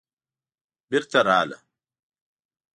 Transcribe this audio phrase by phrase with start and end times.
[0.89, 1.57] بېرته راغله.